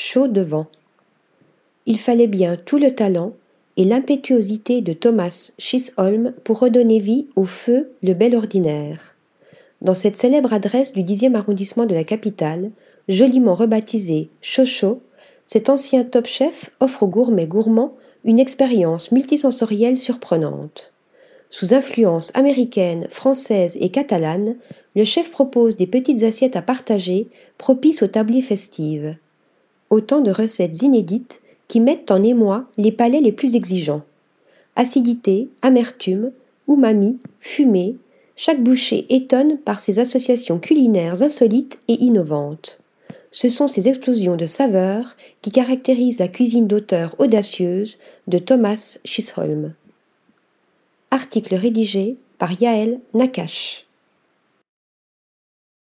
[0.00, 0.66] chaud devant.
[1.84, 3.34] Il fallait bien tout le talent
[3.76, 9.14] et l'impétuosité de Thomas Chisholm pour redonner vie au feu le bel ordinaire.
[9.82, 12.70] Dans cette célèbre adresse du dixième arrondissement de la capitale,
[13.08, 15.02] joliment rebaptisée Chocho,
[15.44, 17.94] cet ancien top chef offre aux gourmets gourmands
[18.24, 20.94] une expérience multisensorielle surprenante.
[21.50, 24.56] Sous influence américaine, française et catalane,
[24.96, 27.28] le chef propose des petites assiettes à partager,
[27.58, 29.16] propices aux tabliers festives.
[29.90, 34.02] Autant de recettes inédites qui mettent en émoi les palais les plus exigeants.
[34.76, 36.32] Acidité, amertume,
[36.68, 37.96] umami, fumée,
[38.36, 42.80] chaque bouchée étonne par ses associations culinaires insolites et innovantes.
[43.32, 47.98] Ce sont ces explosions de saveurs qui caractérisent la cuisine d'auteur audacieuse
[48.28, 49.74] de Thomas Chisholm.
[51.10, 53.86] Article rédigé par Yaël Nakache.